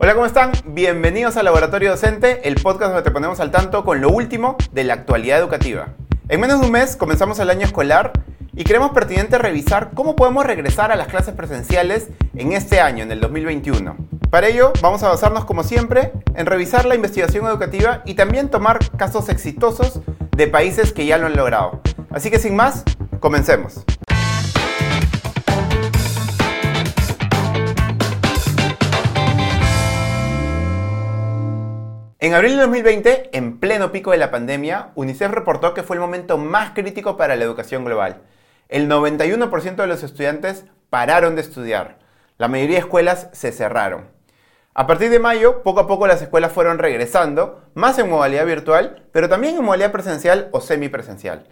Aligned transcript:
Hola, 0.00 0.14
¿cómo 0.14 0.26
están? 0.26 0.52
Bienvenidos 0.64 1.36
al 1.36 1.46
Laboratorio 1.46 1.90
Docente, 1.90 2.48
el 2.48 2.54
podcast 2.54 2.92
donde 2.92 3.02
te 3.02 3.10
ponemos 3.10 3.40
al 3.40 3.50
tanto 3.50 3.84
con 3.84 4.00
lo 4.00 4.10
último 4.10 4.56
de 4.70 4.84
la 4.84 4.94
actualidad 4.94 5.40
educativa. 5.40 5.88
En 6.28 6.40
menos 6.40 6.60
de 6.60 6.66
un 6.66 6.72
mes 6.72 6.94
comenzamos 6.94 7.40
el 7.40 7.50
año 7.50 7.66
escolar 7.66 8.12
y 8.54 8.62
creemos 8.62 8.92
pertinente 8.92 9.38
revisar 9.38 9.90
cómo 9.94 10.14
podemos 10.14 10.46
regresar 10.46 10.92
a 10.92 10.96
las 10.96 11.08
clases 11.08 11.34
presenciales 11.34 12.10
en 12.36 12.52
este 12.52 12.80
año, 12.80 13.02
en 13.02 13.10
el 13.10 13.18
2021. 13.18 13.96
Para 14.30 14.46
ello, 14.46 14.72
vamos 14.80 15.02
a 15.02 15.08
basarnos 15.08 15.44
como 15.44 15.64
siempre 15.64 16.12
en 16.36 16.46
revisar 16.46 16.84
la 16.84 16.94
investigación 16.94 17.46
educativa 17.46 18.02
y 18.06 18.14
también 18.14 18.50
tomar 18.50 18.78
casos 18.96 19.28
exitosos 19.28 20.00
de 20.30 20.46
países 20.46 20.92
que 20.92 21.06
ya 21.06 21.18
lo 21.18 21.26
han 21.26 21.34
logrado. 21.34 21.80
Así 22.10 22.30
que 22.30 22.38
sin 22.38 22.54
más, 22.54 22.84
comencemos. 23.18 23.84
En 32.28 32.34
abril 32.34 32.56
de 32.56 32.60
2020, 32.64 33.30
en 33.32 33.58
pleno 33.58 33.90
pico 33.90 34.10
de 34.10 34.18
la 34.18 34.30
pandemia, 34.30 34.90
UNICEF 34.96 35.30
reportó 35.30 35.72
que 35.72 35.82
fue 35.82 35.96
el 35.96 36.00
momento 36.00 36.36
más 36.36 36.72
crítico 36.72 37.16
para 37.16 37.36
la 37.36 37.44
educación 37.44 37.86
global. 37.86 38.20
El 38.68 38.86
91% 38.86 39.76
de 39.76 39.86
los 39.86 40.02
estudiantes 40.02 40.66
pararon 40.90 41.36
de 41.36 41.40
estudiar. 41.40 41.96
La 42.36 42.48
mayoría 42.48 42.74
de 42.74 42.80
escuelas 42.80 43.30
se 43.32 43.50
cerraron. 43.50 44.08
A 44.74 44.86
partir 44.86 45.08
de 45.08 45.18
mayo, 45.18 45.62
poco 45.62 45.80
a 45.80 45.86
poco 45.86 46.06
las 46.06 46.20
escuelas 46.20 46.52
fueron 46.52 46.76
regresando, 46.76 47.64
más 47.72 47.98
en 47.98 48.10
modalidad 48.10 48.44
virtual, 48.44 49.06
pero 49.10 49.30
también 49.30 49.56
en 49.56 49.64
modalidad 49.64 49.92
presencial 49.92 50.50
o 50.52 50.60
semipresencial. 50.60 51.46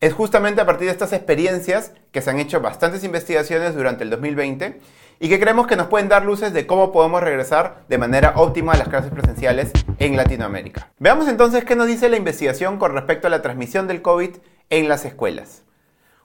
Es 0.00 0.14
justamente 0.14 0.62
a 0.62 0.66
partir 0.66 0.86
de 0.86 0.92
estas 0.92 1.12
experiencias 1.12 1.92
que 2.10 2.22
se 2.22 2.30
han 2.30 2.40
hecho 2.40 2.62
bastantes 2.62 3.04
investigaciones 3.04 3.74
durante 3.74 4.04
el 4.04 4.08
2020 4.08 4.80
y 5.18 5.28
que 5.28 5.40
creemos 5.40 5.66
que 5.66 5.76
nos 5.76 5.88
pueden 5.88 6.08
dar 6.08 6.24
luces 6.24 6.52
de 6.52 6.66
cómo 6.66 6.92
podemos 6.92 7.22
regresar 7.22 7.84
de 7.88 7.98
manera 7.98 8.34
óptima 8.36 8.72
a 8.72 8.76
las 8.76 8.88
clases 8.88 9.10
presenciales 9.10 9.72
en 9.98 10.16
Latinoamérica. 10.16 10.90
Veamos 10.98 11.28
entonces 11.28 11.64
qué 11.64 11.76
nos 11.76 11.86
dice 11.86 12.08
la 12.08 12.16
investigación 12.16 12.78
con 12.78 12.92
respecto 12.92 13.26
a 13.26 13.30
la 13.30 13.42
transmisión 13.42 13.86
del 13.86 14.02
COVID 14.02 14.30
en 14.70 14.88
las 14.88 15.04
escuelas. 15.04 15.62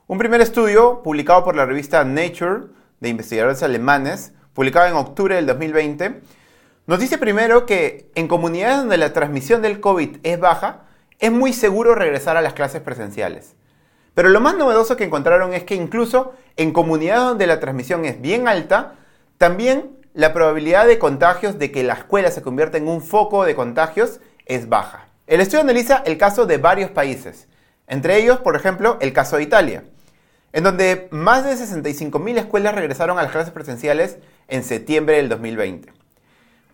Un 0.06 0.18
primer 0.18 0.40
estudio 0.40 1.02
publicado 1.02 1.44
por 1.44 1.56
la 1.56 1.64
revista 1.64 2.04
Nature 2.04 2.66
de 3.00 3.08
investigadores 3.08 3.62
alemanes, 3.62 4.32
publicado 4.52 4.86
en 4.86 4.94
octubre 4.94 5.36
del 5.36 5.46
2020, 5.46 6.20
nos 6.86 6.98
dice 6.98 7.16
primero 7.16 7.64
que 7.64 8.10
en 8.14 8.28
comunidades 8.28 8.78
donde 8.78 8.98
la 8.98 9.12
transmisión 9.12 9.62
del 9.62 9.80
COVID 9.80 10.18
es 10.22 10.38
baja, 10.38 10.82
es 11.18 11.30
muy 11.30 11.52
seguro 11.52 11.94
regresar 11.94 12.36
a 12.36 12.42
las 12.42 12.52
clases 12.52 12.82
presenciales. 12.82 13.54
Pero 14.14 14.28
lo 14.28 14.40
más 14.40 14.56
novedoso 14.56 14.96
que 14.96 15.04
encontraron 15.04 15.54
es 15.54 15.64
que 15.64 15.74
incluso 15.74 16.34
en 16.56 16.72
comunidades 16.72 17.24
donde 17.24 17.46
la 17.46 17.60
transmisión 17.60 18.04
es 18.04 18.20
bien 18.20 18.46
alta, 18.46 18.94
también 19.38 19.96
la 20.14 20.34
probabilidad 20.34 20.86
de 20.86 20.98
contagios 20.98 21.58
de 21.58 21.72
que 21.72 21.82
la 21.82 21.94
escuela 21.94 22.30
se 22.30 22.42
convierta 22.42 22.76
en 22.76 22.88
un 22.88 23.02
foco 23.02 23.44
de 23.44 23.54
contagios 23.54 24.20
es 24.46 24.68
baja. 24.68 25.08
El 25.26 25.40
estudio 25.40 25.62
analiza 25.62 26.02
el 26.04 26.18
caso 26.18 26.44
de 26.44 26.58
varios 26.58 26.90
países, 26.90 27.48
entre 27.86 28.18
ellos, 28.18 28.38
por 28.40 28.56
ejemplo, 28.56 28.98
el 29.00 29.12
caso 29.12 29.36
de 29.36 29.44
Italia, 29.44 29.84
en 30.52 30.64
donde 30.64 31.08
más 31.10 31.44
de 31.44 31.54
65.000 31.54 32.38
escuelas 32.38 32.74
regresaron 32.74 33.18
a 33.18 33.22
las 33.22 33.32
clases 33.32 33.52
presenciales 33.52 34.18
en 34.48 34.62
septiembre 34.62 35.16
del 35.16 35.30
2020. 35.30 35.92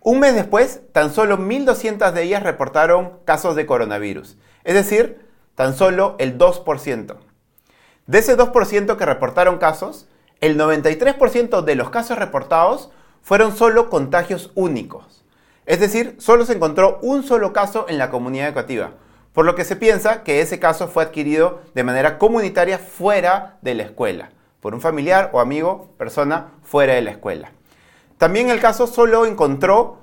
Un 0.00 0.20
mes 0.20 0.34
después, 0.34 0.80
tan 0.92 1.12
solo 1.12 1.38
1.200 1.38 2.12
de 2.12 2.22
ellas 2.22 2.42
reportaron 2.42 3.18
casos 3.24 3.54
de 3.54 3.66
coronavirus, 3.66 4.36
es 4.64 4.74
decir, 4.74 5.20
tan 5.54 5.74
solo 5.74 6.16
el 6.18 6.38
2%. 6.38 7.27
De 8.08 8.20
ese 8.20 8.38
2% 8.38 8.96
que 8.96 9.04
reportaron 9.04 9.58
casos, 9.58 10.08
el 10.40 10.58
93% 10.58 11.60
de 11.60 11.74
los 11.74 11.90
casos 11.90 12.18
reportados 12.18 12.88
fueron 13.20 13.54
solo 13.54 13.90
contagios 13.90 14.50
únicos. 14.54 15.26
Es 15.66 15.78
decir, 15.78 16.16
solo 16.18 16.46
se 16.46 16.54
encontró 16.54 16.98
un 17.02 17.22
solo 17.22 17.52
caso 17.52 17.84
en 17.86 17.98
la 17.98 18.08
comunidad 18.08 18.48
educativa, 18.48 18.92
por 19.34 19.44
lo 19.44 19.54
que 19.54 19.66
se 19.66 19.76
piensa 19.76 20.22
que 20.22 20.40
ese 20.40 20.58
caso 20.58 20.88
fue 20.88 21.02
adquirido 21.02 21.60
de 21.74 21.84
manera 21.84 22.16
comunitaria 22.16 22.78
fuera 22.78 23.58
de 23.60 23.74
la 23.74 23.82
escuela, 23.82 24.30
por 24.60 24.72
un 24.72 24.80
familiar 24.80 25.28
o 25.34 25.40
amigo, 25.40 25.90
persona 25.98 26.52
fuera 26.62 26.94
de 26.94 27.02
la 27.02 27.10
escuela. 27.10 27.52
También 28.16 28.48
el 28.48 28.60
caso 28.60 28.86
solo 28.86 29.26
encontró 29.26 29.98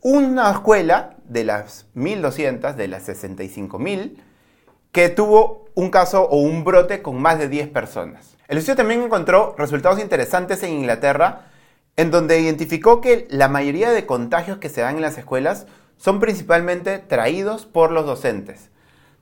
una 0.00 0.50
escuela 0.50 1.18
de 1.24 1.44
las 1.44 1.84
1.200, 1.94 2.74
de 2.74 2.88
las 2.88 3.06
65.000, 3.06 4.16
que 4.92 5.08
tuvo 5.08 5.66
un 5.74 5.90
caso 5.90 6.24
o 6.24 6.38
un 6.38 6.64
brote 6.64 7.02
con 7.02 7.20
más 7.20 7.38
de 7.38 7.48
10 7.48 7.68
personas. 7.68 8.36
El 8.48 8.58
estudio 8.58 8.76
también 8.76 9.02
encontró 9.02 9.54
resultados 9.56 10.00
interesantes 10.00 10.62
en 10.62 10.72
Inglaterra, 10.72 11.46
en 11.96 12.10
donde 12.10 12.40
identificó 12.40 13.00
que 13.00 13.26
la 13.30 13.48
mayoría 13.48 13.90
de 13.90 14.06
contagios 14.06 14.58
que 14.58 14.68
se 14.68 14.80
dan 14.80 14.96
en 14.96 15.02
las 15.02 15.18
escuelas 15.18 15.66
son 15.96 16.18
principalmente 16.18 16.98
traídos 16.98 17.66
por 17.66 17.92
los 17.92 18.06
docentes. 18.06 18.70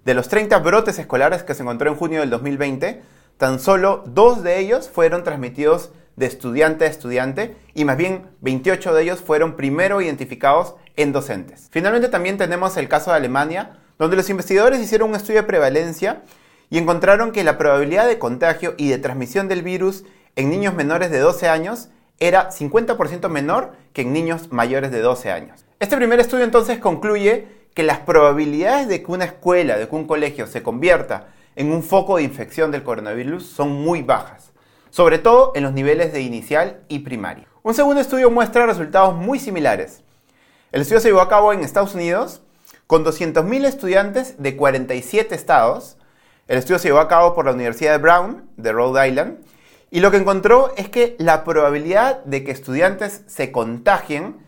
De 0.04 0.14
los 0.14 0.28
30 0.28 0.58
brotes 0.60 0.98
escolares 0.98 1.42
que 1.42 1.54
se 1.54 1.62
encontró 1.62 1.90
en 1.90 1.96
junio 1.96 2.20
del 2.20 2.30
2020, 2.30 3.02
tan 3.36 3.58
solo 3.58 4.04
dos 4.06 4.42
de 4.42 4.58
ellos 4.58 4.88
fueron 4.88 5.24
transmitidos 5.24 5.90
de 6.16 6.26
estudiante 6.26 6.84
a 6.84 6.88
estudiante 6.88 7.56
y 7.74 7.84
más 7.84 7.96
bien 7.96 8.26
28 8.40 8.94
de 8.94 9.02
ellos 9.02 9.20
fueron 9.20 9.56
primero 9.56 10.00
identificados 10.00 10.74
en 10.96 11.12
docentes. 11.12 11.68
Finalmente 11.70 12.08
también 12.08 12.38
tenemos 12.38 12.76
el 12.76 12.88
caso 12.88 13.10
de 13.10 13.18
Alemania, 13.18 13.78
donde 13.98 14.16
los 14.16 14.30
investigadores 14.30 14.80
hicieron 14.80 15.10
un 15.10 15.16
estudio 15.16 15.40
de 15.40 15.46
prevalencia 15.46 16.22
y 16.70 16.78
encontraron 16.78 17.32
que 17.32 17.44
la 17.44 17.58
probabilidad 17.58 18.06
de 18.06 18.18
contagio 18.18 18.74
y 18.76 18.88
de 18.88 18.98
transmisión 18.98 19.48
del 19.48 19.62
virus 19.62 20.04
en 20.36 20.50
niños 20.50 20.74
menores 20.74 21.10
de 21.10 21.18
12 21.18 21.48
años 21.48 21.88
era 22.20 22.50
50% 22.50 23.28
menor 23.28 23.72
que 23.92 24.02
en 24.02 24.12
niños 24.12 24.52
mayores 24.52 24.90
de 24.90 25.00
12 25.00 25.30
años. 25.30 25.64
Este 25.80 25.96
primer 25.96 26.20
estudio 26.20 26.44
entonces 26.44 26.78
concluye 26.78 27.46
que 27.74 27.82
las 27.82 28.00
probabilidades 28.00 28.88
de 28.88 29.02
que 29.02 29.12
una 29.12 29.24
escuela, 29.24 29.78
de 29.78 29.88
que 29.88 29.94
un 29.94 30.06
colegio 30.06 30.46
se 30.46 30.62
convierta 30.62 31.28
en 31.54 31.72
un 31.72 31.82
foco 31.82 32.16
de 32.16 32.24
infección 32.24 32.70
del 32.70 32.82
coronavirus 32.82 33.46
son 33.46 33.70
muy 33.70 34.02
bajas, 34.02 34.52
sobre 34.90 35.18
todo 35.18 35.52
en 35.54 35.62
los 35.62 35.72
niveles 35.72 36.12
de 36.12 36.20
inicial 36.20 36.80
y 36.88 37.00
primaria. 37.00 37.46
Un 37.62 37.74
segundo 37.74 38.00
estudio 38.00 38.30
muestra 38.30 38.66
resultados 38.66 39.14
muy 39.14 39.38
similares. 39.38 40.02
El 40.72 40.82
estudio 40.82 41.00
se 41.00 41.08
llevó 41.08 41.20
a 41.20 41.28
cabo 41.28 41.52
en 41.52 41.60
Estados 41.60 41.94
Unidos 41.94 42.42
con 42.88 43.04
200.000 43.04 43.66
estudiantes 43.66 44.42
de 44.42 44.56
47 44.56 45.34
estados. 45.34 45.98
El 46.48 46.56
estudio 46.56 46.78
se 46.78 46.88
llevó 46.88 47.00
a 47.00 47.06
cabo 47.06 47.34
por 47.34 47.44
la 47.44 47.52
Universidad 47.52 47.92
de 47.92 47.98
Brown, 47.98 48.48
de 48.56 48.72
Rhode 48.72 49.06
Island, 49.06 49.36
y 49.90 50.00
lo 50.00 50.10
que 50.10 50.16
encontró 50.16 50.72
es 50.76 50.88
que 50.88 51.14
la 51.18 51.44
probabilidad 51.44 52.24
de 52.24 52.44
que 52.44 52.50
estudiantes 52.50 53.24
se 53.26 53.52
contagien, 53.52 54.38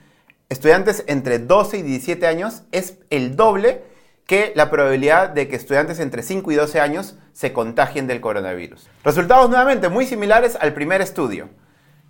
estudiantes 0.48 1.04
entre 1.06 1.38
12 1.38 1.78
y 1.78 1.82
17 1.82 2.26
años, 2.26 2.62
es 2.72 2.96
el 3.10 3.36
doble 3.36 3.82
que 4.24 4.54
la 4.56 4.70
probabilidad 4.70 5.28
de 5.28 5.46
que 5.46 5.56
estudiantes 5.56 6.00
entre 6.00 6.22
5 6.22 6.50
y 6.50 6.54
12 6.54 6.80
años 6.80 7.16
se 7.34 7.52
contagien 7.52 8.06
del 8.06 8.22
coronavirus. 8.22 8.88
Resultados 9.04 9.50
nuevamente 9.50 9.90
muy 9.90 10.06
similares 10.06 10.56
al 10.58 10.72
primer 10.72 11.02
estudio. 11.02 11.50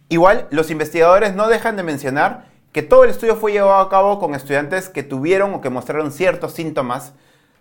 Igual, 0.08 0.46
los 0.50 0.70
investigadores 0.70 1.34
no 1.34 1.48
dejan 1.48 1.76
de 1.76 1.82
mencionar 1.82 2.49
que 2.72 2.82
todo 2.82 3.04
el 3.04 3.10
estudio 3.10 3.36
fue 3.36 3.52
llevado 3.52 3.80
a 3.80 3.88
cabo 3.88 4.18
con 4.18 4.34
estudiantes 4.34 4.88
que 4.88 5.02
tuvieron 5.02 5.54
o 5.54 5.60
que 5.60 5.70
mostraron 5.70 6.12
ciertos 6.12 6.52
síntomas 6.52 7.14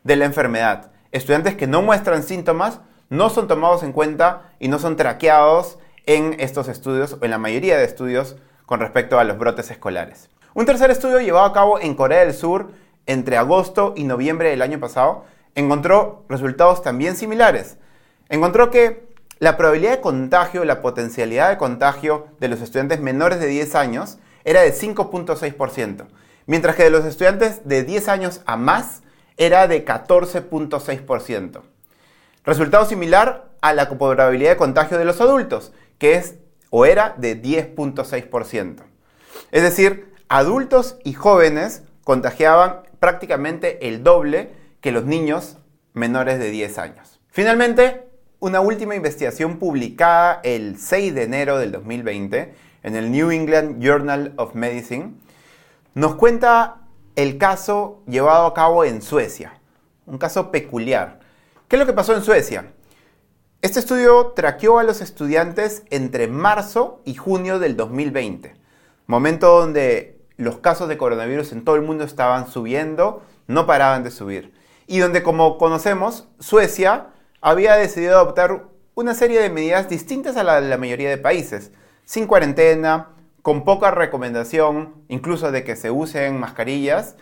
de 0.03 0.16
la 0.16 0.25
enfermedad. 0.25 0.92
Estudiantes 1.12 1.56
que 1.56 1.68
no 1.68 1.81
muestran 1.81 2.24
síntomas 2.24 2.81
no 3.09 3.30
son 3.30 3.47
tomados 3.47 3.81
en 3.84 3.92
cuenta 3.92 4.53
y 4.59 4.68
no 4.68 4.78
son 4.78 4.96
traqueados 4.96 5.80
en 6.06 6.36
estos 6.40 6.68
estudios 6.68 7.18
o 7.20 7.25
en 7.25 7.31
la 7.31 7.38
mayoría 7.38 7.78
de 7.78 7.86
estudios 7.86 8.36
con 8.66 8.80
respecto 8.80 9.20
a 9.20 9.24
los 9.24 9.38
brotes 9.38 9.72
escolares. 9.72 10.30
Un 10.53 10.66
tercer 10.66 10.92
estudio 10.92 11.20
llevado 11.20 11.46
a 11.46 11.53
cabo 11.53 11.80
en 11.80 11.96
Corea 11.96 12.20
del 12.20 12.34
Sur 12.34 12.72
entre 13.08 13.38
agosto 13.38 13.94
y 13.96 14.03
noviembre 14.03 14.50
del 14.50 14.62
año 14.62 14.80
pasado 14.80 15.26
encontró 15.56 16.24
resultados 16.30 16.84
también 16.84 17.16
similares. 17.16 17.78
Encontró 18.30 18.70
que 18.70 19.09
la 19.40 19.58
probabilidad 19.58 19.91
de 19.91 20.02
contagio, 20.02 20.66
la 20.66 20.81
potencialidad 20.81 21.50
de 21.50 21.58
contagio 21.58 22.28
de 22.40 22.50
los 22.50 22.62
estudiantes 22.62 23.00
menores 23.00 23.40
de 23.40 23.47
10 23.47 23.74
años 23.76 24.20
era 24.44 24.61
de 24.61 24.73
5.6%, 24.73 26.07
mientras 26.45 26.75
que 26.75 26.84
de 26.84 26.90
los 26.90 27.05
estudiantes 27.05 27.67
de 27.67 27.84
10 27.84 28.08
años 28.08 28.41
a 28.46 28.58
más 28.58 29.02
era 29.37 29.67
de 29.67 29.85
14.6%. 29.85 31.61
Resultado 32.43 32.85
similar 32.85 33.49
a 33.61 33.73
la 33.73 33.90
probabilidad 33.90 34.52
de 34.52 34.58
contagio 34.58 34.97
de 34.97 35.05
los 35.05 35.22
adultos, 35.22 35.72
que 35.97 36.16
es 36.16 36.35
o 36.69 36.85
era 36.85 37.16
de 37.17 37.41
10.6%. 37.41 38.84
Es 39.52 39.64
decir, 39.64 40.14
adultos 40.28 40.97
y 41.03 41.14
jóvenes 41.14 41.84
contagiaban 42.03 42.81
prácticamente 42.99 43.87
el 43.87 44.03
doble 44.03 44.52
que 44.81 44.91
los 44.91 45.05
niños 45.05 45.58
menores 45.93 46.40
de 46.40 46.49
10 46.49 46.78
años. 46.78 47.19
Finalmente, 47.29 48.08
una 48.40 48.61
última 48.61 48.96
investigación 48.96 49.58
publicada 49.58 50.40
el 50.43 50.78
6 50.78 51.14
de 51.14 51.23
enero 51.23 51.58
del 51.58 51.72
2020 51.72 52.53
en 52.90 52.96
el 52.96 53.12
New 53.12 53.30
England 53.30 53.84
Journal 53.84 54.34
of 54.38 54.56
Medicine, 54.56 55.14
nos 55.94 56.16
cuenta 56.16 56.82
el 57.16 57.38
caso 57.38 58.02
llevado 58.08 58.47
a 58.47 58.53
cabo 58.56 58.84
en 58.84 59.03
Suecia, 59.03 59.59
un 60.08 60.18
caso 60.18 60.50
peculiar. 60.50 61.20
¿Qué 61.68 61.76
es 61.76 61.80
lo 61.80 61.86
que 61.86 61.94
pasó 61.94 62.16
en 62.16 62.24
Suecia? 62.24 62.72
Este 63.62 63.80
estudio 63.80 64.34
traqueó 64.36 64.80
a 64.80 64.84
los 64.84 65.02
estudiantes 65.02 65.84
entre 65.91 66.28
marzo 66.28 67.02
y 67.06 67.14
junio 67.14 67.59
del 67.59 67.78
2020, 67.78 68.56
momento 69.06 69.59
donde 69.59 70.20
los 70.38 70.58
casos 70.58 70.90
de 70.90 70.97
coronavirus 70.97 71.52
en 71.52 71.64
todo 71.64 71.76
el 71.76 71.84
mundo 71.84 72.06
estaban 72.06 72.50
subiendo, 72.50 73.22
no 73.46 73.68
paraban 73.68 74.03
de 74.03 74.09
subir. 74.09 74.52
Y 74.88 74.97
donde, 74.97 75.22
como 75.22 75.59
conocemos, 75.59 76.28
Suecia 76.40 77.08
había 77.40 77.76
decidido 77.76 78.16
adoptar 78.16 78.64
una 78.96 79.14
serie 79.14 79.40
de 79.41 79.52
medidas 79.52 79.90
distintas 79.90 80.38
a 80.38 80.44
la 80.44 80.59
de 80.59 80.68
la 80.68 80.78
mayoría 80.78 81.09
de 81.09 81.20
países, 81.20 81.72
sin 82.09 82.26
cuarentena, 82.26 83.09
con 83.44 83.64
poca 83.64 83.91
recomendación, 83.91 84.96
incluso 85.09 85.52
de 85.52 85.64
que 85.64 85.76
se 85.76 85.91
usen 85.91 86.40
mascarillas, 86.40 87.16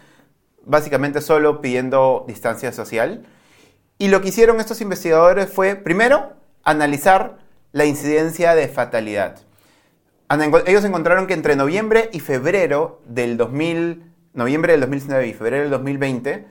básicamente 0.63 1.19
solo 1.19 1.60
pidiendo 1.60 2.24
distancia 2.25 2.72
social. 2.72 3.25
Y 3.98 4.07
lo 4.07 4.22
que 4.22 4.30
hicieron 4.30 4.62
estos 4.62 4.80
investigadores 4.80 5.51
fue, 5.51 5.75
primero, 5.75 6.31
analizar 6.63 7.39
la 7.74 7.84
incidencia 7.84 8.56
de 8.56 8.69
fatalidad. 8.69 9.39
Ellos 10.66 10.86
encontraron 10.86 11.28
que 11.28 11.33
entre 11.33 11.57
noviembre 11.57 12.10
y 12.13 12.22
febrero 12.22 13.01
del 13.07 13.36
2000, 13.36 14.10
noviembre 14.36 14.72
del 14.72 14.80
2019 14.80 15.28
y 15.28 15.33
febrero 15.33 15.63
del 15.63 15.72
2020, 15.72 16.48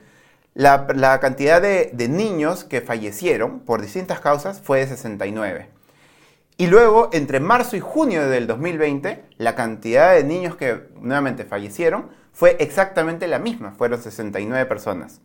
la, 0.53 1.19
cantidad 1.19 1.59
de, 1.59 1.89
de, 1.91 2.07
niños 2.07 2.65
que 2.65 2.81
fallecieron 2.81 3.61
por 3.61 3.81
distintas 3.81 4.19
causas 4.19 4.61
fue 4.61 4.81
de 4.81 4.85
69. 4.89 5.76
Y 6.57 6.67
luego, 6.67 7.09
entre 7.13 7.39
marzo 7.39 7.75
y 7.75 7.79
junio 7.79 8.27
del 8.27 8.47
2020, 8.47 9.23
la 9.37 9.53
cantidad 9.53 10.15
de 10.15 10.23
niños 10.23 10.55
que 10.55 10.87
nuevamente 10.99 11.45
fallecieron 11.45 12.09
fue 12.33 12.57
exactamente 12.59 13.27
la 13.27 13.37
misma, 13.37 13.73
fueron 13.77 14.01
69 14.01 14.65
personas. 14.65 15.21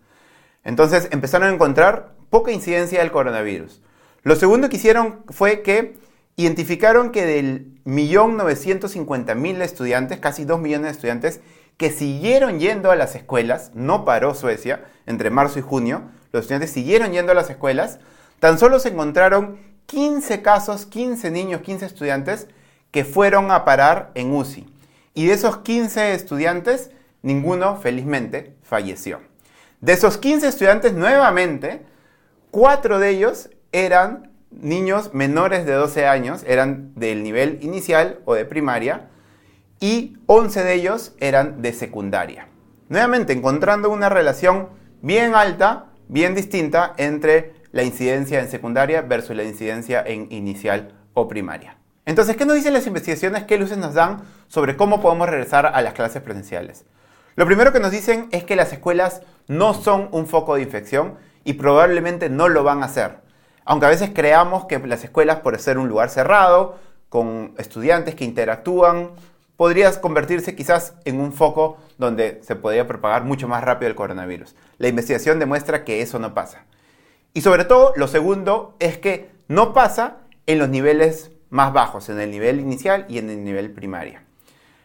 Entonces 0.63 1.09
empezaron 1.11 1.49
a 1.49 1.55
encontrar 1.55 2.13
poca 2.29 2.53
incidencia 2.53 3.01
del 3.01 3.11
coronavirus. 3.11 3.81
Lo 4.23 4.37
segundo 4.37 4.69
que 4.69 4.77
hicieron 4.77 5.25
fue 5.31 5.63
que 5.63 5.97
identificaron 6.37 7.11
que 7.11 7.25
del 7.25 7.83
1.950.000 7.87 9.63
estudiantes, 9.63 10.19
casi 10.21 10.45
2 10.45 10.61
millones 10.61 10.87
de 10.87 10.93
estudiantes, 10.93 11.41
que 11.77 11.91
siguieron 11.91 12.61
yendo 12.61 12.91
a 12.91 12.97
las 12.97 13.15
escuelas, 13.15 13.71
no 13.75 14.05
paró 14.05 14.35
Suecia, 14.35 14.85
entre 15.07 15.31
marzo 15.31 15.59
y 15.59 15.63
junio, 15.63 16.03
los 16.31 16.43
estudiantes 16.43 16.71
siguieron 16.71 17.13
yendo 17.13 17.33
a 17.33 17.35
las 17.35 17.51
escuelas, 17.51 17.99
tan 18.39 18.59
solo 18.59 18.79
se 18.79 18.91
encontraron 18.91 19.72
15 19.87 20.43
casos, 20.43 20.87
15 20.87 21.31
niños, 21.31 21.63
15 21.63 21.87
estudiantes 21.87 22.49
que 22.91 23.05
fueron 23.05 23.51
a 23.51 23.65
parar 23.65 24.11
en 24.15 24.35
UCI. 24.35 24.67
Y 25.15 25.27
de 25.27 25.35
esos 25.35 25.59
15 25.59 26.15
estudiantes, 26.15 26.91
ninguno, 27.23 27.77
felizmente, 27.77 28.55
falleció. 28.63 29.21
De 29.81 29.93
esos 29.93 30.19
15 30.19 30.49
estudiantes, 30.49 30.93
nuevamente, 30.95 31.83
4 32.51 32.99
de 32.99 33.11
ellos 33.11 33.51
eran 33.73 34.31
niños 34.51 35.15
menores 35.15 35.67
de 35.67 35.73
12 35.73 36.07
años, 36.07 36.45
eran 36.47 36.95
del 36.95 37.23
nivel 37.23 37.59
inicial 37.63 38.21
o 38.25 38.35
de 38.35 38.45
primaria, 38.45 39.09
y 39.81 40.17
11 40.27 40.63
de 40.63 40.75
ellos 40.75 41.13
eran 41.19 41.63
de 41.63 41.73
secundaria. 41.73 42.47
Nuevamente, 42.89 43.33
encontrando 43.33 43.91
una 43.91 44.09
relación 44.09 44.69
bien 45.01 45.35
alta, 45.35 45.87
bien 46.09 46.35
distinta 46.35 46.93
entre 46.99 47.55
la 47.73 47.83
incidencia 47.83 48.41
en 48.41 48.49
secundaria 48.49 49.03
versus 49.03 49.35
la 49.35 49.43
incidencia 49.43 50.03
en 50.07 50.31
inicial 50.31 50.95
o 51.15 51.27
primaria. 51.27 51.77
Entonces, 52.05 52.37
¿qué 52.37 52.45
nos 52.45 52.57
dicen 52.57 52.73
las 52.73 52.87
investigaciones? 52.87 53.45
¿Qué 53.45 53.59
luces 53.59 53.79
nos 53.79 53.95
dan 53.95 54.23
sobre 54.49 54.77
cómo 54.77 55.01
podemos 55.01 55.29
regresar 55.29 55.67
a 55.67 55.83
las 55.83 55.95
clases 55.95 56.23
presenciales? 56.23 56.85
Lo 57.35 57.47
primero 57.47 57.73
que 57.73 57.81
nos 57.81 57.91
dicen 57.91 58.29
es 58.31 58.45
que 58.45 58.57
las 58.57 58.73
escuelas 58.73 59.23
no 59.49 59.73
son 59.73 60.09
un 60.13 60.27
foco 60.27 60.57
de 60.57 60.63
infección 60.63 61.15
y 61.45 61.55
probablemente 61.55 62.29
no 62.29 62.49
lo 62.49 62.63
van 62.63 62.83
a 62.83 62.89
ser. 62.89 63.21
Aunque 63.65 63.87
a 63.87 63.91
veces 63.91 64.11
creamos 64.13 64.67
que 64.67 64.79
las 64.81 65.05
escuelas, 65.05 65.41
por 65.41 65.59
ser 65.59 65.79
un 65.79 65.89
lugar 65.89 66.11
cerrado, 66.11 66.79
con 67.09 67.55
estudiantes 67.57 68.15
que 68.15 68.25
interactúan, 68.25 69.11
podrías 69.57 69.99
convertirse 69.99 70.57
quizás 70.57 70.95
en 71.05 71.21
un 71.21 71.33
foco 71.33 71.79
donde 71.97 72.41
se 72.43 72.57
podría 72.57 72.87
propagar 72.87 73.25
mucho 73.25 73.49
más 73.49 73.63
rápido 73.63 73.89
el 73.89 73.95
coronavirus. 73.95 74.57
La 74.79 74.89
investigación 74.89 75.39
demuestra 75.39 75.85
que 75.85 76.03
eso 76.03 76.19
no 76.19 76.35
pasa. 76.35 76.65
Y 77.35 77.41
sobre 77.41 77.65
todo, 77.65 77.93
lo 77.97 78.09
segundo 78.09 78.77
es 78.79 78.99
que 78.99 79.31
no 79.49 79.73
pasa 79.73 80.19
en 80.47 80.59
los 80.59 80.69
niveles 80.69 81.31
más 81.51 81.73
bajos, 81.73 82.09
en 82.09 82.21
el 82.21 82.31
nivel 82.31 82.61
inicial 82.61 83.07
y 83.09 83.19
en 83.19 83.31
el 83.31 83.45
nivel 83.45 83.71
primaria. 83.71 84.25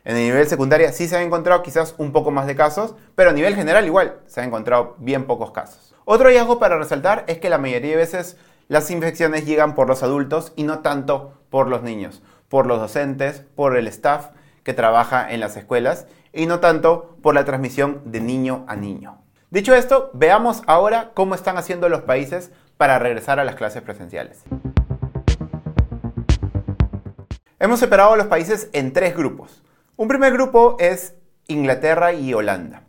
En 0.05 0.15
el 0.15 0.23
nivel 0.23 0.47
secundaria 0.47 0.94
sí 0.94 1.07
se 1.07 1.17
han 1.17 1.23
encontrado 1.23 1.61
quizás 1.61 1.95
un 1.97 2.13
poco 2.13 2.31
más 2.31 2.47
de 2.47 2.55
casos, 2.55 2.95
pero 3.15 3.31
a 3.31 3.33
nivel 3.33 3.55
general 3.55 3.85
igual 3.85 4.19
se 4.27 4.39
han 4.39 4.47
encontrado 4.47 4.95
bien 4.99 5.25
pocos 5.25 5.51
casos. 5.51 5.94
Otro 6.05 6.29
hallazgo 6.29 6.59
para 6.59 6.77
resaltar 6.77 7.25
es 7.27 7.39
que 7.39 7.49
la 7.49 7.57
mayoría 7.57 7.91
de 7.91 7.97
veces 7.97 8.38
las 8.69 8.89
infecciones 8.91 9.45
llegan 9.45 9.75
por 9.75 9.89
los 9.89 10.03
adultos 10.03 10.53
y 10.55 10.63
no 10.63 10.79
tanto 10.79 11.33
por 11.49 11.67
los 11.67 11.83
niños, 11.83 12.21
por 12.47 12.65
los 12.65 12.79
docentes, 12.79 13.44
por 13.55 13.75
el 13.75 13.88
staff 13.88 14.27
que 14.63 14.73
trabaja 14.73 15.29
en 15.29 15.41
las 15.41 15.57
escuelas 15.57 16.05
y 16.31 16.45
no 16.45 16.61
tanto 16.61 17.17
por 17.21 17.35
la 17.35 17.44
transmisión 17.44 18.01
de 18.05 18.21
niño 18.21 18.63
a 18.67 18.77
niño. 18.77 19.17
Dicho 19.49 19.73
esto, 19.73 20.11
veamos 20.13 20.61
ahora 20.67 21.11
cómo 21.13 21.33
están 21.33 21.57
haciendo 21.57 21.88
los 21.88 22.01
países 22.01 22.51
para 22.75 22.99
regresar 22.99 23.39
a 23.39 23.45
las 23.45 23.55
clases 23.55 23.81
presenciales. 23.81 24.44
Hemos 27.57 27.79
separado 27.79 28.11
a 28.11 28.17
los 28.17 28.27
países 28.27 28.69
en 28.73 28.91
tres 28.91 29.15
grupos. 29.15 29.63
Un 29.95 30.09
primer 30.09 30.33
grupo 30.33 30.75
es 30.79 31.15
Inglaterra 31.47 32.11
y 32.11 32.33
Holanda. 32.33 32.83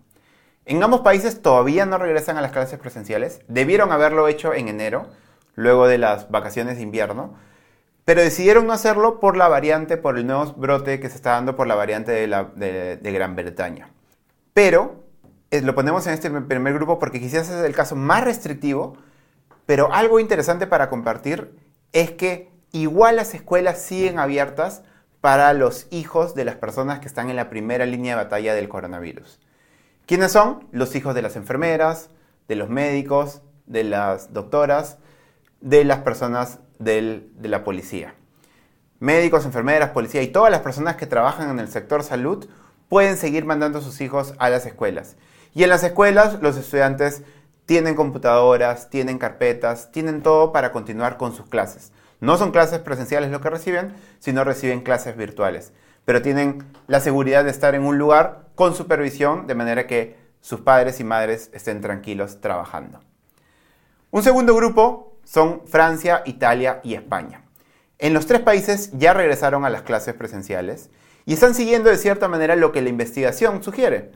En 0.67 0.83
ambos 0.83 1.03
países 1.03 1.43
todavía 1.43 1.87
no 1.87 1.97
regresan 1.97 2.37
a 2.37 2.41
las 2.41 2.51
clases 2.51 2.81
presenciales, 2.81 3.41
debieron 3.47 3.93
haberlo 3.93 4.27
hecho 4.27 4.53
en 4.53 4.67
enero, 4.67 5.07
luego 5.55 5.87
de 5.87 5.99
las 5.99 6.29
vacaciones 6.29 6.77
de 6.77 6.83
invierno, 6.83 7.37
pero 8.05 8.21
decidieron 8.21 8.67
no 8.67 8.73
hacerlo 8.73 9.21
por 9.21 9.37
la 9.37 9.47
variante, 9.47 9.97
por 9.97 10.19
el 10.19 10.27
nuevo 10.27 10.53
brote 10.55 10.99
que 10.99 11.09
se 11.09 11.17
está 11.17 11.31
dando 11.31 11.55
por 11.55 11.69
la 11.69 11.77
variante 11.77 12.11
de, 12.13 13.13
Gran 13.13 13.37
Bretaña. 13.37 13.91
Pero 14.53 15.08
lo 15.51 15.75
ponemos 15.75 16.07
en 16.07 16.15
este 16.15 16.31
primer 16.31 16.75
grupo 16.75 16.99
porque 16.99 17.21
quizás 17.21 17.49
es 17.49 17.65
el 17.65 17.75
caso 17.75 17.97
más 17.97 18.25
restrictivo, 18.25 18.97
pero 19.67 19.93
algo 19.93 20.21
interesante 20.21 20.67
para 20.67 20.91
compartir 20.91 21.55
es 21.93 22.11
que 22.13 22.51
igual 22.73 23.17
las 23.17 23.35
escuelas 23.35 23.81
siguen 23.81 24.19
abiertas 24.19 24.83
para 25.21 25.53
los 25.53 25.87
hijos 25.91 26.35
de 26.35 26.45
las 26.45 26.57
personas 26.57 27.01
que 27.01 27.07
están 27.07 27.29
en 27.31 27.37
la 27.37 27.51
primera 27.51 27.87
línea 27.87 28.17
de 28.17 28.25
batalla 28.25 28.55
del 28.55 28.69
coronavirus. 28.69 29.41
¿Quiénes 30.07 30.33
son? 30.33 30.67
Los 30.71 30.95
hijos 30.95 31.15
de 31.15 31.23
las 31.23 31.37
enfermeras, 31.37 32.11
de 32.47 32.57
los 32.57 32.69
médicos, 32.69 33.43
de 33.67 33.85
las 33.85 34.33
doctoras, 34.33 34.99
de 35.61 35.85
las 35.85 35.99
personas 35.99 36.61
de 36.79 37.29
la 37.43 37.65
policía. 37.65 38.15
Médicos, 39.01 39.45
enfermeras, 39.45 39.91
policía 39.91 40.23
y 40.23 40.29
todas 40.29 40.51
las 40.51 40.61
personas 40.61 40.97
que 40.97 41.07
trabajan 41.07 41.51
en 41.51 41.59
el 41.59 41.69
sector 41.69 42.03
salud 42.03 42.49
pueden 42.89 43.17
seguir 43.17 43.45
mandando 43.45 43.79
a 43.79 43.83
sus 43.83 44.01
hijos 44.01 44.35
a 44.39 44.51
las 44.51 44.67
escuelas. 44.67 45.17
Y 45.55 45.63
en 45.63 45.71
las 45.71 45.85
escuelas 45.85 46.41
los 46.43 46.57
estudiantes 46.57 47.23
tienen 47.67 47.95
computadoras, 47.95 48.91
tienen 48.91 49.19
carpetas, 49.19 49.93
tienen 49.93 50.23
todo 50.23 50.53
para 50.53 50.73
continuar 50.73 51.17
con 51.17 51.35
sus 51.35 51.47
clases. 51.47 51.93
No 52.21 52.37
son 52.37 52.51
clases 52.51 52.81
presenciales 52.81 53.31
lo 53.31 53.41
que 53.41 53.51
reciben, 53.51 53.95
sino 54.19 54.43
reciben 54.43 54.81
clases 54.81 55.17
virtuales. 55.17 55.73
Pero 56.05 56.23
tienen 56.23 56.65
la 56.87 57.01
seguridad 57.01 57.45
de 57.45 57.51
estar 57.51 57.75
en 57.75 57.85
un 57.85 57.99
lugar 57.99 58.49
con 58.55 58.75
supervisión, 58.75 59.47
de 59.47 59.55
manera 59.55 59.87
que 59.87 60.17
sus 60.41 60.61
padres 60.61 60.99
y 61.01 61.05
madres 61.05 61.51
estén 61.53 61.81
tranquilos 61.81 62.41
trabajando. 62.41 63.01
Un 64.11 64.23
segundo 64.23 64.55
grupo 64.55 65.19
son 65.25 65.67
Francia, 65.67 66.23
Italia 66.25 66.81
y 66.83 66.95
España. 66.95 67.43
En 67.99 68.15
los 68.15 68.27
tres 68.27 68.41
países 68.41 68.91
ya 68.95 69.13
regresaron 69.13 69.65
a 69.65 69.71
las 69.71 69.83
clases 69.83 70.15
presenciales 70.15 70.89
y 71.29 71.35
están 71.35 71.55
siguiendo 71.55 71.91
de 71.91 71.99
cierta 71.99 72.27
manera 72.27 72.57
lo 72.57 72.73
que 72.73 72.81
la 72.81 72.89
investigación 72.89 73.63
sugiere. 73.63 74.13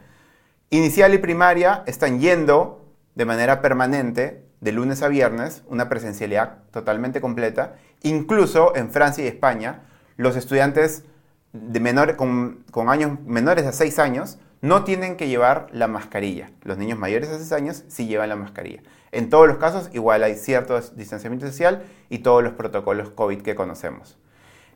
Inicial 0.71 1.13
y 1.13 1.19
primaria 1.19 1.83
están 1.87 2.21
yendo 2.21 2.87
de 3.15 3.27
manera 3.27 3.61
permanente 3.61 4.47
de 4.63 4.73
lunes 4.73 5.03
a 5.03 5.09
viernes, 5.09 5.63
una 5.67 5.91
presencialidad 5.91 6.61
totalmente 6.71 7.21
completa. 7.21 7.75
Incluso 8.01 8.75
en 8.75 8.91
Francia 8.91 9.23
y 9.23 9.27
España, 9.27 9.83
los 10.17 10.37
estudiantes 10.37 11.05
de 11.53 12.17
con, 12.17 12.65
con 12.71 12.89
años 12.89 13.21
menores 13.27 13.67
a 13.67 13.73
6 13.73 13.99
años 13.99 14.39
no 14.63 14.85
tienen 14.85 15.19
que 15.19 15.29
llevar 15.29 15.67
la 15.71 15.89
mascarilla. 15.89 16.51
Los 16.63 16.79
niños 16.79 16.99
mayores 16.99 17.29
de 17.29 17.37
6 17.37 17.53
años 17.53 17.85
sí 17.89 18.07
llevan 18.07 18.31
la 18.31 18.37
mascarilla. 18.37 18.81
En 19.11 19.29
todos 19.29 19.47
los 19.47 19.59
casos, 19.59 19.91
igual 19.93 20.23
hay 20.23 20.37
cierto 20.37 20.81
distanciamiento 20.97 21.47
social 21.47 21.83
y 22.09 22.21
todos 22.21 22.43
los 22.43 22.55
protocolos 22.55 23.11
COVID 23.11 23.43
que 23.43 23.55
conocemos. 23.55 24.17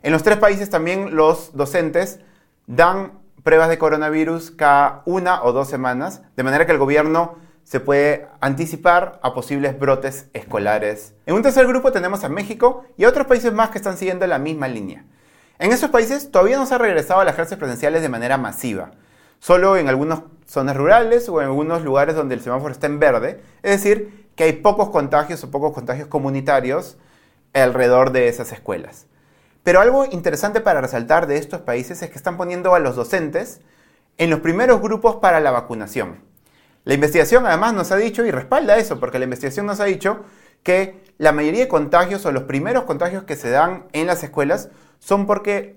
En 0.03 0.11
los 0.11 0.23
tres 0.23 0.37
países 0.37 0.69
también 0.69 1.15
los 1.15 1.55
docentes 1.55 2.19
dan 2.67 3.13
pruebas 3.43 3.69
de 3.69 3.77
coronavirus 3.77 4.51
cada 4.51 5.01
una 5.05 5.43
o 5.43 5.53
dos 5.53 5.69
semanas, 5.69 6.21
de 6.35 6.43
manera 6.43 6.65
que 6.65 6.71
el 6.71 6.77
gobierno 6.77 7.35
se 7.63 7.79
puede 7.79 8.27
anticipar 8.39 9.19
a 9.21 9.33
posibles 9.33 9.77
brotes 9.77 10.27
escolares. 10.33 11.13
En 11.25 11.35
un 11.35 11.41
tercer 11.41 11.67
grupo 11.67 11.91
tenemos 11.91 12.23
a 12.23 12.29
México 12.29 12.85
y 12.97 13.03
a 13.03 13.09
otros 13.09 13.27
países 13.27 13.51
más 13.53 13.69
que 13.69 13.77
están 13.77 13.97
siguiendo 13.97 14.25
la 14.27 14.39
misma 14.39 14.67
línea. 14.67 15.03
En 15.59 15.71
esos 15.71 15.89
países 15.89 16.31
todavía 16.31 16.57
no 16.57 16.65
se 16.65 16.75
ha 16.75 16.77
regresado 16.77 17.19
a 17.19 17.25
las 17.25 17.35
clases 17.35 17.57
presenciales 17.57 18.01
de 18.01 18.09
manera 18.09 18.37
masiva 18.37 18.91
solo 19.39 19.77
en 19.77 19.87
algunas 19.87 20.21
zonas 20.45 20.75
rurales 20.75 21.29
o 21.29 21.41
en 21.41 21.47
algunos 21.47 21.83
lugares 21.83 22.15
donde 22.15 22.35
el 22.35 22.41
semáforo 22.41 22.71
está 22.71 22.87
en 22.87 22.99
verde, 22.99 23.41
es 23.63 23.71
decir, 23.71 24.27
que 24.35 24.45
hay 24.45 24.53
pocos 24.53 24.89
contagios 24.89 25.43
o 25.43 25.51
pocos 25.51 25.73
contagios 25.73 26.07
comunitarios 26.07 26.97
alrededor 27.53 28.11
de 28.11 28.27
esas 28.27 28.51
escuelas. 28.51 29.07
Pero 29.67 29.81
algo 29.81 30.05
interesante 30.05 30.61
para 30.61 30.79
resaltar 30.79 31.27
de 31.27 31.35
estos 31.35 31.59
países 31.59 32.01
es 32.01 32.09
que 32.09 32.15
están 32.15 32.37
poniendo 32.37 32.73
a 32.73 32.79
los 32.79 32.95
docentes 32.95 33.59
en 34.17 34.29
los 34.29 34.39
primeros 34.39 34.81
grupos 34.81 35.17
para 35.17 35.41
la 35.41 35.51
vacunación. 35.51 36.21
La 36.85 36.93
investigación 36.93 37.45
además 37.45 37.73
nos 37.73 37.91
ha 37.91 37.97
dicho, 37.97 38.25
y 38.25 38.31
respalda 38.31 38.77
eso, 38.77 38.97
porque 38.97 39.19
la 39.19 39.25
investigación 39.25 39.65
nos 39.65 39.81
ha 39.81 39.83
dicho 39.83 40.23
que 40.63 41.03
la 41.17 41.33
mayoría 41.33 41.59
de 41.59 41.67
contagios 41.67 42.25
o 42.25 42.31
los 42.31 42.43
primeros 42.43 42.85
contagios 42.85 43.25
que 43.25 43.35
se 43.35 43.49
dan 43.49 43.87
en 43.91 44.07
las 44.07 44.23
escuelas 44.23 44.69
son 44.99 45.25
porque, 45.25 45.75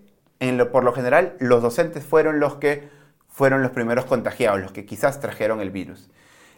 por 0.71 0.85
lo 0.85 0.93
general, 0.93 1.35
los 1.41 1.61
docentes 1.61 2.05
fueron 2.05 2.39
los 2.39 2.59
que 2.59 2.89
fueron 3.27 3.61
los 3.61 3.73
primeros 3.73 4.05
contagiados, 4.05 4.61
los 4.61 4.71
que 4.71 4.87
quizás 4.87 5.19
trajeron 5.19 5.61
el 5.61 5.71
virus. 5.71 6.11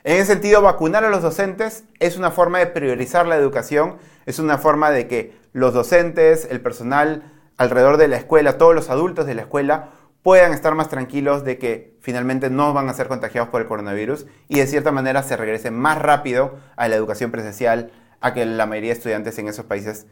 En 0.05 0.17
ese 0.17 0.33
sentido, 0.33 0.63
vacunar 0.63 1.05
a 1.05 1.11
los 1.11 1.23
docentes 1.23 1.85
es 2.01 2.17
una 2.17 2.33
forma 2.33 2.59
de 2.59 2.67
priorizar 2.67 3.27
la 3.27 3.37
educación, 3.37 3.99
es 4.27 4.41
una 4.41 4.59
forma 4.59 4.91
de 4.91 5.07
que 5.07 5.37
los 5.53 5.75
docentes, 5.75 6.49
el 6.51 6.61
personal 6.61 7.31
alrededor 7.57 7.99
de 7.99 8.09
la 8.09 8.17
escuela, 8.17 8.59
todos 8.59 8.75
los 8.75 8.91
adultos 8.91 9.27
de 9.27 9.35
la 9.35 9.43
escuela 9.43 9.91
puedan 10.23 10.53
estar 10.53 10.75
más 10.75 10.89
tranquilos 10.89 11.45
de 11.45 11.59
que 11.59 11.97
finalmente 12.01 12.51
no 12.51 12.73
van 12.73 12.89
a 12.89 12.95
ser 12.95 13.07
contagiados 13.07 13.51
por 13.51 13.61
el 13.61 13.69
coronavirus 13.69 14.27
y 14.49 14.59
de 14.59 14.67
cierta 14.67 14.91
manera 14.91 15.23
se 15.23 15.37
regrese 15.37 15.71
más 15.71 15.99
rápido 15.99 16.59
a 16.75 16.89
la 16.89 16.97
educación 16.97 17.31
presencial, 17.31 17.93
a 18.21 18.35
que 18.35 18.45
la 18.45 18.67
mayoría 18.67 18.91
de 18.91 18.99
estudiantes 18.99 19.39
en 19.39 19.47
esos 19.47 19.67
países 19.67 20.07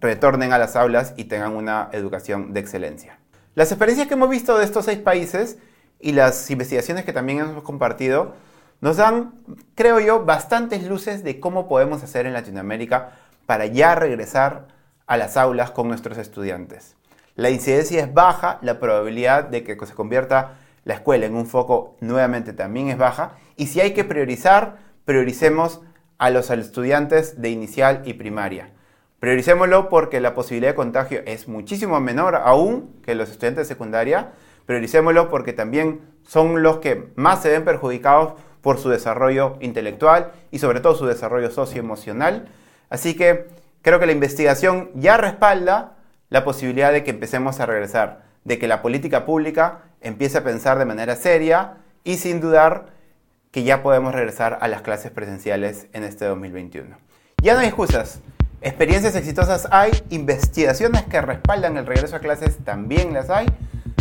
retornen 0.00 0.54
a 0.54 0.58
las 0.58 0.74
aulas 0.74 1.12
y 1.16 1.24
tengan 1.24 1.54
una 1.54 1.90
educación 1.92 2.54
de 2.54 2.60
excelencia. 2.60 3.18
Las 3.54 3.72
experiencias 3.72 4.08
que 4.08 4.14
hemos 4.14 4.30
visto 4.30 4.56
de 4.56 4.64
estos 4.64 4.86
seis 4.86 4.98
países 4.98 5.58
y 6.00 6.12
las 6.12 6.50
investigaciones 6.50 7.04
que 7.04 7.12
también 7.12 7.40
hemos 7.40 7.62
compartido 7.62 8.34
nos 8.84 8.98
dan, 8.98 9.32
creo 9.74 9.98
yo, 9.98 10.26
bastantes 10.26 10.84
luces 10.84 11.24
de 11.24 11.40
cómo 11.40 11.68
podemos 11.68 12.02
hacer 12.02 12.26
en 12.26 12.34
Latinoamérica 12.34 13.12
para 13.46 13.64
ya 13.64 13.94
regresar 13.94 14.66
a 15.06 15.16
las 15.16 15.38
aulas 15.38 15.70
con 15.70 15.88
nuestros 15.88 16.18
estudiantes. 16.18 16.94
La 17.34 17.48
incidencia 17.48 18.02
es 18.02 18.12
baja, 18.12 18.58
la 18.60 18.78
probabilidad 18.80 19.44
de 19.44 19.64
que 19.64 19.74
se 19.86 19.94
convierta 19.94 20.58
la 20.84 20.92
escuela 20.92 21.24
en 21.24 21.34
un 21.34 21.46
foco 21.46 21.96
nuevamente 22.00 22.52
también 22.52 22.90
es 22.90 22.98
baja 22.98 23.38
y 23.56 23.68
si 23.68 23.80
hay 23.80 23.94
que 23.94 24.04
priorizar, 24.04 24.76
prioricemos 25.06 25.80
a 26.18 26.28
los 26.28 26.50
estudiantes 26.50 27.40
de 27.40 27.48
inicial 27.48 28.02
y 28.04 28.12
primaria. 28.12 28.68
Prioricémoslo 29.18 29.88
porque 29.88 30.20
la 30.20 30.34
posibilidad 30.34 30.72
de 30.72 30.76
contagio 30.76 31.22
es 31.24 31.48
muchísimo 31.48 31.98
menor 32.00 32.36
aún 32.36 33.00
que 33.02 33.14
los 33.14 33.30
estudiantes 33.30 33.66
de 33.66 33.74
secundaria. 33.74 34.32
Prioricémoslo 34.66 35.30
porque 35.30 35.54
también 35.54 36.02
son 36.22 36.62
los 36.62 36.78
que 36.78 37.12
más 37.16 37.40
se 37.40 37.48
ven 37.48 37.64
perjudicados 37.64 38.34
por 38.64 38.78
su 38.78 38.88
desarrollo 38.88 39.56
intelectual 39.60 40.32
y 40.50 40.58
sobre 40.58 40.80
todo 40.80 40.96
su 40.96 41.06
desarrollo 41.06 41.50
socioemocional. 41.50 42.48
Así 42.90 43.14
que 43.14 43.46
creo 43.82 44.00
que 44.00 44.06
la 44.06 44.12
investigación 44.12 44.90
ya 44.94 45.16
respalda 45.18 45.92
la 46.30 46.44
posibilidad 46.44 46.90
de 46.90 47.04
que 47.04 47.10
empecemos 47.10 47.60
a 47.60 47.66
regresar, 47.66 48.24
de 48.42 48.58
que 48.58 48.66
la 48.66 48.82
política 48.82 49.26
pública 49.26 49.82
empiece 50.00 50.38
a 50.38 50.44
pensar 50.44 50.78
de 50.78 50.86
manera 50.86 51.14
seria 51.14 51.74
y 52.02 52.16
sin 52.16 52.40
dudar 52.40 52.86
que 53.50 53.62
ya 53.62 53.82
podemos 53.82 54.14
regresar 54.14 54.58
a 54.60 54.66
las 54.66 54.82
clases 54.82 55.12
presenciales 55.12 55.86
en 55.92 56.02
este 56.02 56.24
2021. 56.24 56.96
Ya 57.42 57.54
no 57.54 57.60
hay 57.60 57.66
excusas. 57.66 58.20
Experiencias 58.62 59.14
exitosas 59.14 59.68
hay, 59.70 59.92
investigaciones 60.08 61.02
que 61.02 61.20
respaldan 61.20 61.76
el 61.76 61.84
regreso 61.84 62.16
a 62.16 62.20
clases 62.20 62.56
también 62.64 63.12
las 63.12 63.28
hay. 63.28 63.46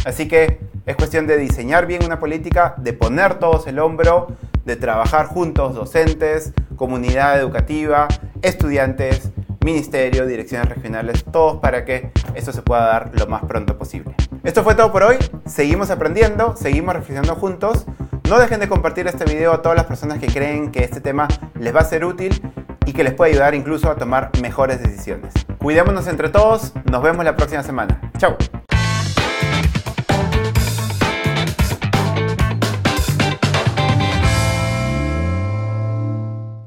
Así 0.05 0.27
que 0.27 0.60
es 0.86 0.95
cuestión 0.95 1.27
de 1.27 1.38
diseñar 1.38 1.86
bien 1.86 2.03
una 2.03 2.19
política, 2.19 2.75
de 2.77 2.93
poner 2.93 3.36
todos 3.36 3.67
el 3.67 3.79
hombro, 3.79 4.27
de 4.65 4.75
trabajar 4.75 5.27
juntos, 5.27 5.75
docentes, 5.75 6.53
comunidad 6.75 7.39
educativa, 7.39 8.07
estudiantes, 8.41 9.31
ministerio, 9.63 10.25
direcciones 10.25 10.67
regionales, 10.69 11.24
todos 11.31 11.60
para 11.60 11.86
que 11.86 12.12
esto 12.36 12.51
se 12.51 12.62
pueda 12.62 12.86
dar 12.86 13.12
lo 13.13 13.27
más 13.27 13.43
pronto 13.45 13.77
posible. 13.77 14.13
Esto 14.43 14.63
fue 14.63 14.75
todo 14.75 14.91
por 14.91 15.03
hoy. 15.03 15.17
Seguimos 15.45 15.89
aprendiendo, 15.89 16.55
seguimos 16.57 16.93
reflexionando 16.93 17.36
juntos. 17.36 17.86
No 18.29 18.39
dejen 18.39 18.60
de 18.60 18.67
compartir 18.67 19.07
este 19.07 19.25
video 19.25 19.53
a 19.53 19.62
todas 19.62 19.77
las 19.77 19.86
personas 19.86 20.19
que 20.19 20.27
creen 20.27 20.72
que 20.72 20.83
este 20.83 21.01
tema 21.01 21.27
les 21.60 21.74
va 21.75 21.81
a 21.81 21.86
ser 21.86 22.03
útil 22.05 22.41
y 22.86 22.93
que 22.93 23.03
les 23.03 23.13
puede 23.13 23.31
ayudar 23.31 23.55
incluso 23.55 23.89
a 23.89 23.95
tomar 23.95 24.31
mejores 24.41 24.81
decisiones. 24.81 25.33
Cuidémonos 25.60 26.07
entre 26.07 26.29
todos, 26.29 26.74
nos 26.89 27.01
vemos 27.01 27.24
la 27.24 27.36
próxima 27.36 27.63
semana. 27.63 28.01
Chao. 28.17 28.36